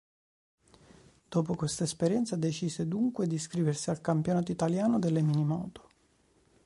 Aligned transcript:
Dopo 1.29 1.53
questa 1.53 1.83
esperienza 1.83 2.35
decise 2.35 2.87
dunque 2.87 3.27
di 3.27 3.35
iscriversi 3.35 3.91
al 3.91 4.01
campionato 4.01 4.51
italiano 4.51 4.97
delle 4.97 5.21
minimoto. 5.21 5.89